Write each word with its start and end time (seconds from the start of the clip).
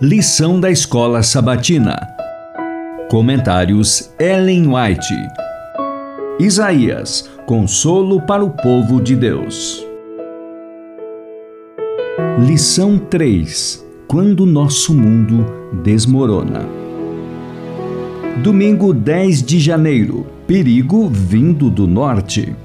Lição 0.00 0.58
da 0.58 0.70
Escola 0.70 1.22
Sabatina. 1.22 1.96
Comentários 3.08 4.12
Ellen 4.18 4.66
White. 4.66 5.14
Isaías, 6.40 7.30
consolo 7.46 8.20
para 8.22 8.44
o 8.44 8.50
povo 8.50 9.00
de 9.00 9.14
Deus. 9.14 9.86
Lição 12.40 12.98
3. 12.98 13.86
Quando 14.08 14.44
nosso 14.44 14.92
mundo 14.92 15.46
desmorona. 15.84 16.66
Domingo 18.42 18.92
10 18.92 19.42
de 19.42 19.60
janeiro. 19.60 20.26
Perigo 20.46 21.08
vindo 21.08 21.70
do 21.70 21.86
norte. 21.86 22.56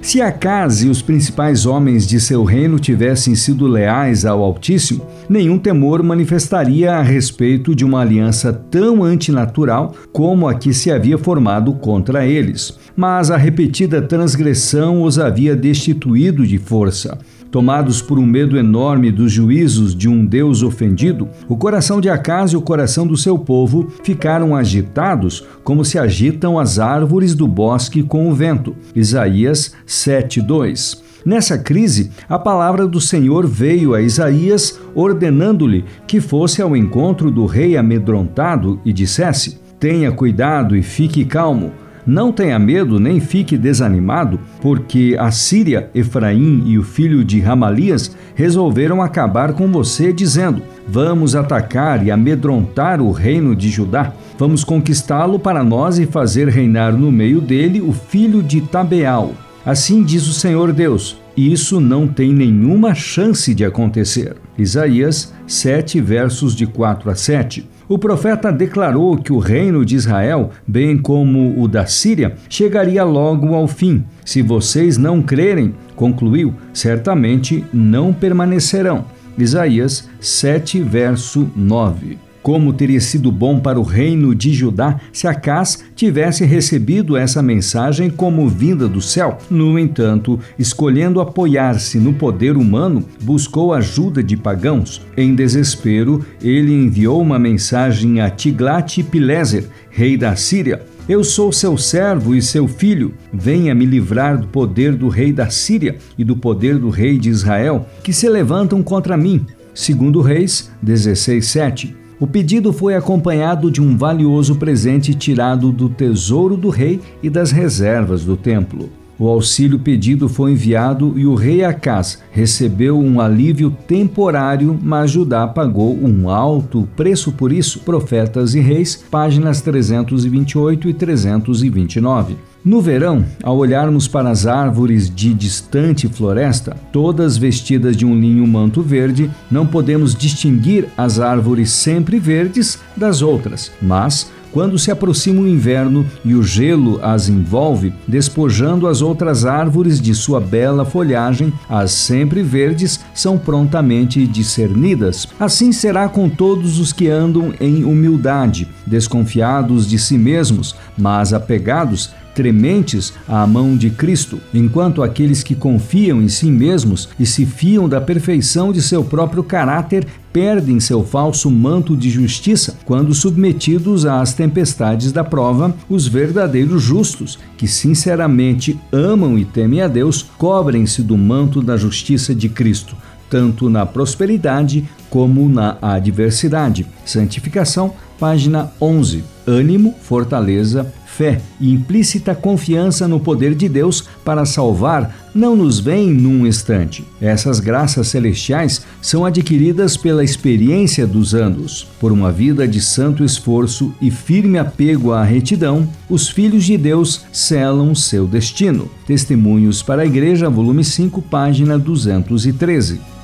Se 0.00 0.22
Acas 0.22 0.82
e 0.82 0.88
os 0.88 1.02
principais 1.02 1.66
homens 1.66 2.06
de 2.06 2.20
seu 2.20 2.44
reino 2.44 2.78
tivessem 2.78 3.34
sido 3.34 3.66
leais 3.66 4.24
ao 4.24 4.42
Altíssimo, 4.42 5.06
nenhum 5.28 5.58
temor 5.58 6.02
manifestaria 6.02 6.94
a 6.94 7.02
respeito 7.02 7.74
de 7.74 7.84
uma 7.84 8.00
aliança 8.00 8.52
tão 8.52 9.02
antinatural 9.02 9.94
como 10.12 10.48
a 10.48 10.54
que 10.54 10.72
se 10.72 10.90
havia 10.90 11.18
formado 11.18 11.74
contra 11.74 12.24
eles. 12.26 12.78
Mas 12.96 13.30
a 13.30 13.36
repetida 13.36 14.00
transgressão 14.00 15.02
os 15.02 15.18
havia 15.18 15.54
destituído 15.54 16.46
de 16.46 16.58
força. 16.58 17.18
Tomados 17.50 18.02
por 18.02 18.18
um 18.18 18.26
medo 18.26 18.58
enorme 18.58 19.10
dos 19.10 19.32
juízos 19.32 19.94
de 19.94 20.06
um 20.06 20.24
Deus 20.24 20.62
ofendido, 20.62 21.28
o 21.48 21.56
coração 21.56 21.98
de 21.98 22.10
Acas 22.10 22.52
e 22.52 22.56
o 22.56 22.60
coração 22.60 23.06
do 23.06 23.16
seu 23.16 23.38
povo 23.38 23.90
ficaram 24.04 24.54
agitados 24.54 25.46
como 25.64 25.82
se 25.82 25.98
agitam 25.98 26.58
as 26.58 26.78
árvores 26.78 27.34
do 27.34 27.48
bosque 27.48 28.02
com 28.02 28.28
o 28.30 28.34
vento. 28.34 28.76
Isaías 28.94 29.72
7:2. 29.86 31.02
Nessa 31.24 31.58
crise, 31.58 32.10
a 32.28 32.38
palavra 32.38 32.86
do 32.86 33.00
Senhor 33.00 33.46
veio 33.46 33.94
a 33.94 34.02
Isaías, 34.02 34.78
ordenando-lhe 34.94 35.84
que 36.06 36.20
fosse 36.20 36.60
ao 36.60 36.76
encontro 36.76 37.30
do 37.30 37.46
rei 37.46 37.78
amedrontado 37.78 38.78
e 38.84 38.92
dissesse: 38.92 39.58
Tenha 39.80 40.12
cuidado 40.12 40.76
e 40.76 40.82
fique 40.82 41.24
calmo 41.24 41.72
não 42.08 42.32
tenha 42.32 42.58
medo 42.58 42.98
nem 42.98 43.20
fique 43.20 43.58
desanimado, 43.58 44.40
porque 44.62 45.14
a 45.20 45.30
Síria, 45.30 45.90
Efraim 45.94 46.62
e 46.64 46.78
o 46.78 46.82
filho 46.82 47.22
de 47.22 47.38
Ramalias 47.38 48.16
resolveram 48.34 49.02
acabar 49.02 49.52
com 49.52 49.70
você, 49.70 50.10
dizendo: 50.10 50.62
Vamos 50.88 51.36
atacar 51.36 52.02
e 52.02 52.10
amedrontar 52.10 53.02
o 53.02 53.12
reino 53.12 53.54
de 53.54 53.68
Judá. 53.68 54.14
Vamos 54.38 54.64
conquistá-lo 54.64 55.38
para 55.38 55.62
nós 55.62 55.98
e 55.98 56.06
fazer 56.06 56.48
reinar 56.48 56.94
no 56.94 57.12
meio 57.12 57.42
dele 57.42 57.82
o 57.82 57.92
filho 57.92 58.42
de 58.42 58.62
Tabeal. 58.62 59.34
Assim 59.66 60.02
diz 60.02 60.26
o 60.26 60.32
Senhor 60.32 60.72
Deus: 60.72 61.18
isso 61.36 61.78
não 61.78 62.08
tem 62.08 62.32
nenhuma 62.32 62.94
chance 62.94 63.54
de 63.54 63.64
acontecer. 63.64 64.34
Isaías 64.56 65.32
7, 65.46 66.00
versos 66.00 66.56
de 66.56 66.66
4 66.66 67.10
a 67.10 67.14
7. 67.14 67.68
O 67.88 67.96
profeta 67.96 68.52
declarou 68.52 69.16
que 69.16 69.32
o 69.32 69.38
reino 69.38 69.82
de 69.82 69.96
Israel, 69.96 70.50
bem 70.66 70.98
como 70.98 71.58
o 71.58 71.66
da 71.66 71.86
Síria, 71.86 72.34
chegaria 72.46 73.02
logo 73.02 73.54
ao 73.54 73.66
fim. 73.66 74.04
Se 74.26 74.42
vocês 74.42 74.98
não 74.98 75.22
crerem, 75.22 75.74
concluiu, 75.96 76.52
certamente 76.74 77.64
não 77.72 78.12
permanecerão. 78.12 79.06
Isaías 79.38 80.06
7, 80.20 80.82
verso 80.82 81.50
9. 81.56 82.27
Como 82.48 82.72
teria 82.72 82.98
sido 82.98 83.30
bom 83.30 83.60
para 83.60 83.78
o 83.78 83.82
reino 83.82 84.34
de 84.34 84.54
Judá 84.54 84.98
se 85.12 85.26
Acás 85.26 85.84
tivesse 85.94 86.46
recebido 86.46 87.14
essa 87.14 87.42
mensagem 87.42 88.08
como 88.08 88.48
vinda 88.48 88.88
do 88.88 89.02
céu. 89.02 89.36
No 89.50 89.78
entanto, 89.78 90.40
escolhendo 90.58 91.20
apoiar-se 91.20 91.98
no 91.98 92.14
poder 92.14 92.56
humano, 92.56 93.04
buscou 93.20 93.74
ajuda 93.74 94.22
de 94.22 94.34
pagãos. 94.34 95.02
Em 95.14 95.34
desespero, 95.34 96.24
ele 96.42 96.72
enviou 96.72 97.20
uma 97.20 97.38
mensagem 97.38 98.22
a 98.22 98.30
Tiglat-Pileser, 98.30 99.68
rei 99.90 100.16
da 100.16 100.34
Síria. 100.34 100.80
Eu 101.06 101.22
sou 101.24 101.52
seu 101.52 101.76
servo 101.76 102.34
e 102.34 102.40
seu 102.40 102.66
filho. 102.66 103.12
Venha 103.30 103.74
me 103.74 103.84
livrar 103.84 104.38
do 104.38 104.46
poder 104.46 104.94
do 104.94 105.08
rei 105.08 105.34
da 105.34 105.50
Síria 105.50 105.98
e 106.16 106.24
do 106.24 106.34
poder 106.34 106.78
do 106.78 106.88
rei 106.88 107.18
de 107.18 107.28
Israel, 107.28 107.86
que 108.02 108.10
se 108.10 108.26
levantam 108.26 108.82
contra 108.82 109.18
mim. 109.18 109.44
Segundo 109.74 110.22
Reis 110.22 110.70
16:7. 110.82 112.07
O 112.20 112.26
pedido 112.26 112.72
foi 112.72 112.96
acompanhado 112.96 113.70
de 113.70 113.80
um 113.80 113.96
valioso 113.96 114.56
presente 114.56 115.14
tirado 115.14 115.70
do 115.70 115.88
tesouro 115.88 116.56
do 116.56 116.68
rei 116.68 117.00
e 117.22 117.30
das 117.30 117.52
reservas 117.52 118.24
do 118.24 118.36
templo. 118.36 118.90
O 119.16 119.28
auxílio 119.28 119.78
pedido 119.78 120.28
foi 120.28 120.52
enviado 120.52 121.14
e 121.16 121.26
o 121.26 121.34
rei 121.34 121.64
Acás 121.64 122.22
recebeu 122.30 122.98
um 122.98 123.20
alívio 123.20 123.70
temporário, 123.86 124.78
mas 124.80 125.12
Judá 125.12 125.46
pagou 125.46 125.96
um 125.96 126.28
alto 126.28 126.88
preço 126.96 127.32
por 127.32 127.52
isso. 127.52 127.80
Profetas 127.80 128.54
e 128.54 128.60
Reis, 128.60 128.96
páginas 129.10 129.60
328 129.60 130.88
e 130.88 130.94
329. 130.94 132.47
No 132.68 132.82
verão, 132.82 133.24
ao 133.42 133.56
olharmos 133.56 134.06
para 134.06 134.28
as 134.28 134.46
árvores 134.46 135.08
de 135.08 135.32
distante 135.32 136.06
floresta, 136.06 136.76
todas 136.92 137.38
vestidas 137.38 137.96
de 137.96 138.04
um 138.04 138.14
linho 138.14 138.46
manto 138.46 138.82
verde, 138.82 139.30
não 139.50 139.66
podemos 139.66 140.14
distinguir 140.14 140.86
as 140.94 141.18
árvores 141.18 141.70
sempre 141.70 142.18
verdes 142.18 142.78
das 142.94 143.22
outras, 143.22 143.72
mas 143.80 144.30
quando 144.52 144.78
se 144.78 144.90
aproxima 144.90 145.40
o 145.40 145.48
inverno 145.48 146.06
e 146.22 146.34
o 146.34 146.42
gelo 146.42 147.00
as 147.02 147.28
envolve, 147.30 147.92
despojando 148.06 148.86
as 148.86 149.00
outras 149.00 149.46
árvores 149.46 149.98
de 149.98 150.14
sua 150.14 150.38
bela 150.38 150.84
folhagem, 150.84 151.52
as 151.70 151.92
sempre 151.92 152.42
verdes 152.42 153.00
são 153.14 153.38
prontamente 153.38 154.26
discernidas. 154.26 155.26
Assim 155.40 155.72
será 155.72 156.06
com 156.08 156.28
todos 156.28 156.78
os 156.78 156.92
que 156.92 157.08
andam 157.08 157.54
em 157.60 157.84
humildade, 157.84 158.68
desconfiados 158.86 159.88
de 159.88 159.98
si 159.98 160.18
mesmos, 160.18 160.74
mas 160.96 161.32
apegados 161.32 162.10
trementes 162.38 163.12
à 163.26 163.44
mão 163.48 163.76
de 163.76 163.90
Cristo, 163.90 164.40
enquanto 164.54 165.02
aqueles 165.02 165.42
que 165.42 165.56
confiam 165.56 166.22
em 166.22 166.28
si 166.28 166.48
mesmos 166.48 167.08
e 167.18 167.26
se 167.26 167.44
fiam 167.44 167.88
da 167.88 168.00
perfeição 168.00 168.70
de 168.72 168.80
seu 168.80 169.02
próprio 169.02 169.42
caráter 169.42 170.06
perdem 170.32 170.78
seu 170.78 171.02
falso 171.02 171.50
manto 171.50 171.96
de 171.96 172.08
justiça 172.08 172.78
quando 172.84 173.12
submetidos 173.12 174.06
às 174.06 174.34
tempestades 174.34 175.10
da 175.10 175.24
prova, 175.24 175.74
os 175.90 176.06
verdadeiros 176.06 176.80
justos, 176.80 177.40
que 177.56 177.66
sinceramente 177.66 178.78
amam 178.92 179.36
e 179.36 179.44
temem 179.44 179.80
a 179.80 179.88
Deus, 179.88 180.24
cobrem-se 180.38 181.02
do 181.02 181.18
manto 181.18 181.60
da 181.60 181.76
justiça 181.76 182.32
de 182.32 182.48
Cristo 182.48 182.94
tanto 183.28 183.68
na 183.68 183.84
prosperidade 183.84 184.88
como 185.10 185.48
na 185.50 185.76
adversidade. 185.82 186.86
Santificação, 187.04 187.94
página 188.18 188.70
11. 188.80 189.24
Ânimo, 189.46 189.94
fortaleza, 190.02 190.92
fé 191.06 191.40
e 191.60 191.72
implícita 191.72 192.34
confiança 192.34 193.08
no 193.08 193.18
poder 193.18 193.54
de 193.54 193.68
Deus 193.68 194.04
para 194.24 194.44
salvar 194.44 195.28
não 195.34 195.56
nos 195.56 195.80
vem 195.80 196.12
num 196.12 196.46
instante. 196.46 197.04
Essas 197.20 197.58
graças 197.58 198.08
celestiais 198.08 198.82
são 199.00 199.24
adquiridas 199.24 199.96
pela 199.96 200.22
experiência 200.22 201.06
dos 201.06 201.34
anos. 201.34 201.88
Por 201.98 202.12
uma 202.12 202.30
vida 202.30 202.68
de 202.68 202.80
santo 202.80 203.24
esforço 203.24 203.92
e 204.00 204.10
firme 204.10 204.58
apego 204.58 205.12
à 205.12 205.24
retidão, 205.24 205.88
os 206.08 206.28
filhos 206.28 206.64
de 206.64 206.76
Deus 206.76 207.24
selam 207.32 207.94
seu 207.94 208.26
destino. 208.26 208.90
Testemunhos 209.06 209.82
para 209.82 210.02
a 210.02 210.06
Igreja, 210.06 210.48
volume 210.48 210.84
5, 210.84 211.22
página 211.22 211.78
213. 211.78 213.17